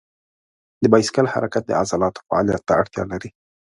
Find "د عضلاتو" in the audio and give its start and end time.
1.67-2.25